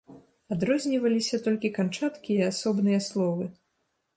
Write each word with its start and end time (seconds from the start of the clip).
Адрозніваліся 0.55 1.39
толькі 1.47 1.71
канчаткі 1.77 2.31
і 2.39 2.47
асобныя 2.51 2.99
словы. 3.11 3.45